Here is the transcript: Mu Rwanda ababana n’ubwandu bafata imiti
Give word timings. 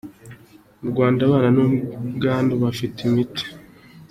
Mu 0.81 0.87
Rwanda 0.93 1.19
ababana 1.23 1.49
n’ubwandu 2.03 2.53
bafata 2.63 2.99
imiti 3.09 3.45